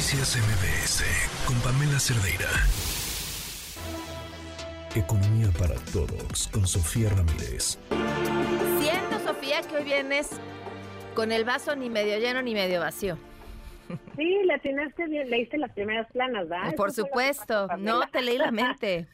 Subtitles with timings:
[0.00, 1.04] Noticias MBS
[1.46, 2.48] con Pamela Cerdeira.
[4.96, 7.78] Economía para todos con Sofía Ramírez.
[8.80, 10.40] Siendo Sofía que hoy vienes
[11.14, 13.18] con el vaso ni medio lleno ni medio vacío.
[14.16, 16.74] Sí, la tienes bien, leíste las primeras planas, ¿verdad?
[16.76, 19.06] Por supuesto, no te leí la mente.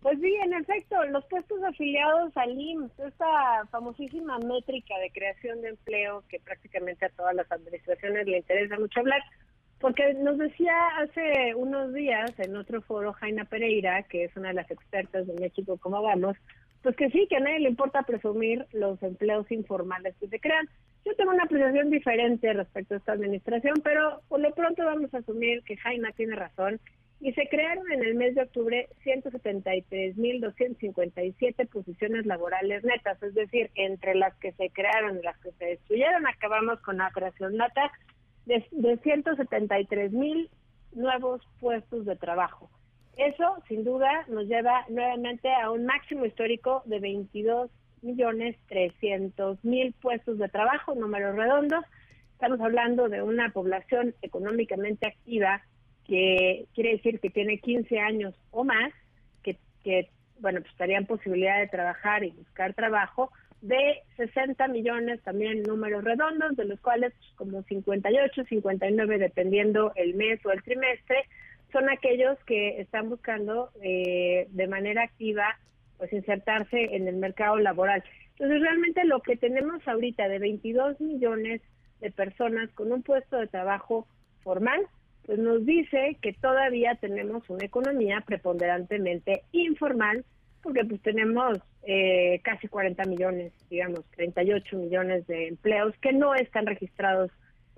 [0.00, 5.70] Pues sí, en efecto, los puestos afiliados al IMSS, esta famosísima métrica de creación de
[5.70, 9.22] empleo que prácticamente a todas las administraciones le interesa mucho hablar,
[9.80, 14.54] porque nos decía hace unos días en otro foro Jaina Pereira, que es una de
[14.54, 16.36] las expertas de México, ¿cómo vamos?
[16.82, 20.68] Pues que sí, que a nadie le importa presumir los empleos informales que se crean.
[21.04, 25.18] Yo tengo una apreciación diferente respecto a esta administración, pero por lo pronto vamos a
[25.18, 26.78] asumir que Jaina tiene razón
[27.20, 34.14] y se crearon en el mes de octubre 173.257 posiciones laborales netas, es decir, entre
[34.14, 37.90] las que se crearon y las que se destruyeron, acabamos con la creación neta
[38.46, 40.48] de, de 173.000
[40.92, 42.70] nuevos puestos de trabajo.
[43.16, 47.70] Eso, sin duda, nos lleva nuevamente a un máximo histórico de 22
[48.02, 51.84] millones 300 mil puestos de trabajo, números redondos.
[52.32, 55.62] Estamos hablando de una población económicamente activa
[56.06, 58.92] que quiere decir que tiene 15 años o más,
[59.42, 63.30] que, que bueno, pues estarían posibilidad de trabajar y buscar trabajo,
[63.62, 70.44] de 60 millones también números redondos, de los cuales como 58, 59, dependiendo el mes
[70.46, 71.24] o el trimestre,
[71.72, 75.58] son aquellos que están buscando eh, de manera activa
[75.98, 78.02] pues insertarse en el mercado laboral.
[78.32, 81.60] Entonces realmente lo que tenemos ahorita de 22 millones
[82.00, 84.06] de personas con un puesto de trabajo
[84.42, 84.80] formal,
[85.26, 90.24] pues nos dice que todavía tenemos una economía preponderantemente informal,
[90.62, 96.66] porque pues tenemos eh, casi 40 millones, digamos, 38 millones de empleos que no están
[96.66, 97.30] registrados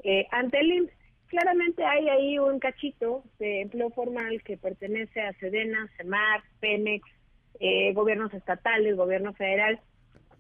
[0.05, 0.93] eh, ante el IMSS.
[1.29, 7.09] Claramente hay ahí un cachito de empleo formal que pertenece a Sedena, CEMAR, Pemex,
[7.61, 9.81] eh, gobiernos estatales, gobierno federal,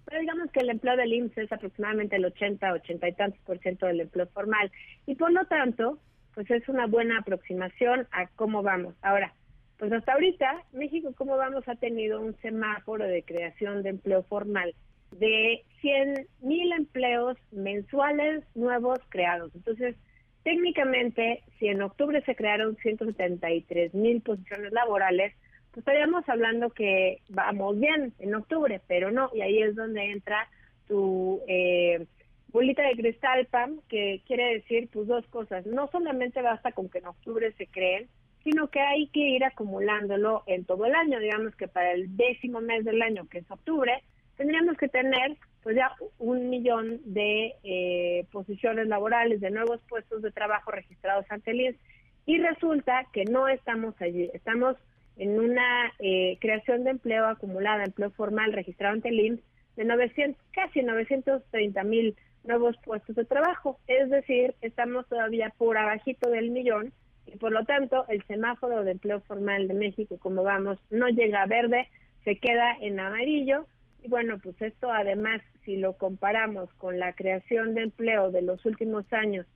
[0.05, 3.59] pero digamos que el empleo del IMSS es aproximadamente el 80, 80 y tantos por
[3.59, 4.71] ciento del empleo formal.
[5.07, 5.99] Y por lo tanto,
[6.35, 8.95] pues es una buena aproximación a cómo vamos.
[9.03, 9.33] Ahora,
[9.83, 11.67] pues hasta ahorita, México, ¿cómo vamos?
[11.67, 14.77] Ha tenido un semáforo de creación de empleo formal
[15.11, 19.51] de 100 mil empleos mensuales nuevos creados.
[19.57, 19.97] Entonces,
[20.45, 25.35] técnicamente, si en octubre se crearon 173 mil posiciones laborales,
[25.73, 30.49] pues estaríamos hablando que vamos bien en octubre, pero no, y ahí es donde entra
[30.87, 32.07] tu eh,
[32.53, 35.67] bolita de cristal, Pam, que quiere decir pues dos cosas.
[35.67, 38.09] No solamente basta con que en octubre se creen,
[38.45, 41.19] sino que hay que ir acumulándolo en todo el año.
[41.19, 44.03] Digamos que para el décimo mes del año, que es octubre,
[44.37, 50.33] tendríamos que tener pues ya un millón de eh, posiciones laborales, de nuevos puestos de
[50.33, 51.77] trabajo registrados ante el INS.
[52.27, 54.31] Y resulta que no estamos allí.
[54.35, 54.77] Estamos
[55.17, 59.41] en una eh, creación de empleo acumulada, empleo formal registrado ante el INS,
[59.77, 63.79] de 900, casi 930 mil nuevos puestos de trabajo.
[63.87, 66.93] Es decir, estamos todavía por abajito del millón
[67.27, 71.43] y por lo tanto el semáforo de empleo formal de México, como vamos, no llega
[71.43, 71.89] a verde,
[72.25, 73.67] se queda en amarillo.
[74.03, 78.65] Y bueno, pues esto además, si lo comparamos con la creación de empleo de los
[78.67, 79.47] últimos años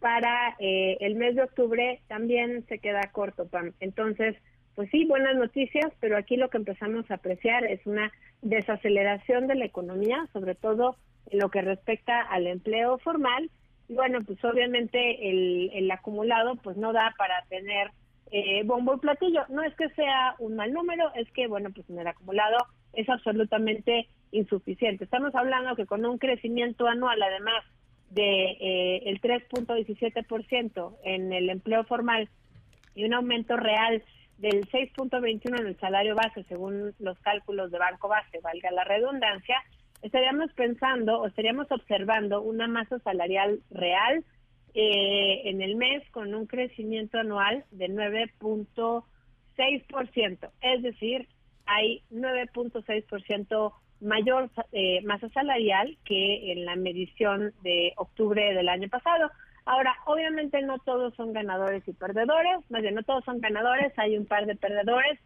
[0.00, 3.72] para eh, el mes de octubre, también se queda corto, Pam.
[3.80, 4.36] Entonces,
[4.74, 8.12] pues sí, buenas noticias, pero aquí lo que empezamos a apreciar es una
[8.42, 10.96] desaceleración de la economía, sobre todo
[11.30, 13.50] en lo que respecta al empleo formal.
[13.88, 17.90] Y bueno, pues obviamente el, el acumulado pues no da para tener
[18.30, 19.42] eh, bombo y platillo.
[19.48, 22.58] No es que sea un mal número, es que bueno, pues en el acumulado
[22.92, 25.04] es absolutamente insuficiente.
[25.04, 27.64] Estamos hablando que con un crecimiento anual, además
[28.10, 32.28] de eh, el 3.17% en el empleo formal
[32.94, 34.02] y un aumento real
[34.38, 39.62] del 6.21 en el salario base, según los cálculos de Banco Base, valga la redundancia,
[40.04, 44.22] estaríamos pensando o estaríamos observando una masa salarial real
[44.74, 50.50] eh, en el mes con un crecimiento anual de 9.6%.
[50.60, 51.26] Es decir,
[51.64, 53.72] hay 9.6%
[54.02, 59.30] mayor eh, masa salarial que en la medición de octubre del año pasado.
[59.64, 64.18] Ahora, obviamente no todos son ganadores y perdedores, más bien no todos son ganadores, hay
[64.18, 65.18] un par de perdedores.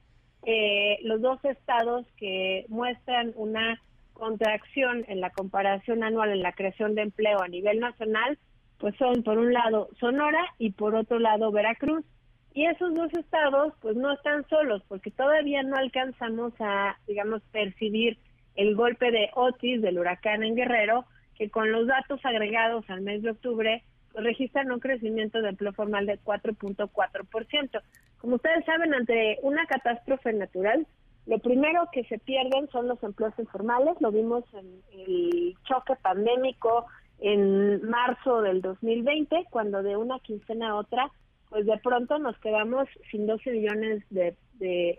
[0.45, 3.83] Eh, los dos estados que muestran una
[4.19, 8.39] contracción en la comparación anual en la creación de empleo a nivel nacional,
[8.79, 12.05] pues son por un lado Sonora y por otro lado Veracruz.
[12.53, 18.19] Y esos dos estados pues no están solos porque todavía no alcanzamos a, digamos, percibir
[18.57, 21.05] el golpe de Otis del huracán en Guerrero,
[21.37, 23.85] que con los datos agregados al mes de octubre,
[24.15, 27.83] registran un crecimiento de empleo formal de 4.4%.
[28.19, 30.87] Como ustedes saben, ante una catástrofe natural,
[31.29, 33.95] lo primero que se pierden son los empleos informales.
[34.01, 36.87] Lo vimos en el choque pandémico
[37.21, 41.11] en marzo del 2020, cuando de una quincena a otra,
[41.51, 44.37] pues de pronto nos quedamos sin 12 millones de,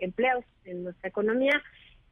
[0.00, 1.60] empleos en nuestra economía,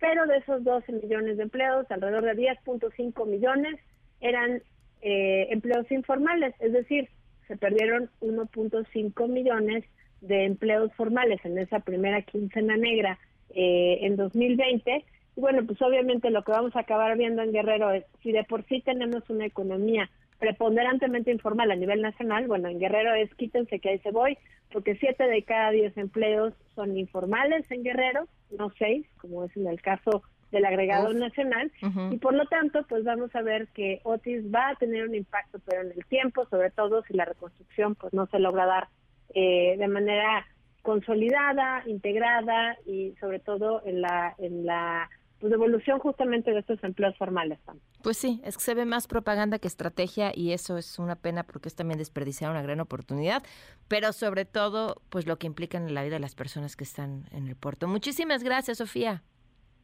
[0.00, 3.78] pero de esos 12 millones de empleos, alrededor de 10.5 millones
[4.20, 4.60] eran
[5.00, 7.08] eh, empleos informales, es decir,
[7.46, 9.84] se perdieron 1.5 millones
[10.20, 13.16] de empleos formales en esa primera quincena negra
[13.50, 15.04] eh, en 2020
[15.38, 18.42] y bueno, pues obviamente lo que vamos a acabar viendo en Guerrero es, si de
[18.42, 20.10] por sí tenemos una economía
[20.40, 24.36] preponderantemente informal a nivel nacional, bueno, en Guerrero es quítense que ahí se voy,
[24.72, 29.68] porque siete de cada diez empleos son informales en Guerrero, no seis, como es en
[29.68, 31.70] el caso del agregado nacional,
[32.10, 35.60] y por lo tanto, pues vamos a ver que Otis va a tener un impacto,
[35.66, 38.88] pero en el tiempo, sobre todo si la reconstrucción pues no se logra dar
[39.34, 40.46] eh, de manera
[40.88, 47.14] consolidada, integrada y sobre todo en la en la pues, devolución justamente de estos empleos
[47.18, 47.58] formales.
[48.02, 51.42] Pues sí, es que se ve más propaganda que estrategia y eso es una pena
[51.42, 53.42] porque es también desperdiciar una gran oportunidad,
[53.86, 57.26] pero sobre todo, pues lo que implica en la vida de las personas que están
[57.32, 57.86] en el puerto.
[57.86, 59.22] Muchísimas gracias, Sofía.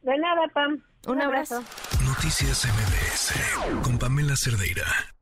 [0.00, 0.82] De nada, Pam.
[1.06, 1.62] Un, abrazo.
[2.06, 5.13] Noticias MBS con Pamela Cerdeira.